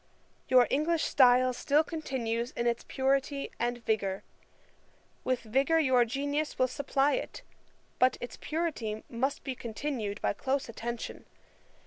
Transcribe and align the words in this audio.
Your 0.47 0.65
English 0.71 1.03
style 1.03 1.53
still 1.53 1.83
continues 1.83 2.49
in 2.53 2.65
its 2.65 2.83
purity 2.87 3.51
and 3.59 3.85
vigour. 3.85 4.23
With 5.23 5.41
vigour 5.41 5.77
your 5.77 6.05
genius 6.05 6.57
will 6.57 6.67
supply 6.67 7.13
it; 7.13 7.43
but 7.99 8.17
its 8.19 8.35
purity 8.41 9.03
must 9.11 9.43
be 9.43 9.53
continued 9.53 10.19
by 10.19 10.33
close 10.33 10.67
attention. 10.67 11.27